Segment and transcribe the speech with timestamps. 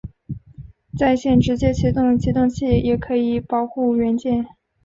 [0.97, 4.47] 在线直接起动的启动器也可以包括保护元件。